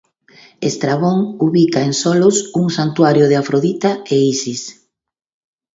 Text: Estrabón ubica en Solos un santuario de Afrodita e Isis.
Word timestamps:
Estrabón 0.69 1.19
ubica 1.47 1.79
en 1.85 1.93
Solos 1.93 2.49
un 2.55 2.67
santuario 2.77 3.25
de 3.29 3.35
Afrodita 3.41 3.91
e 4.13 4.15
Isis. 4.33 4.63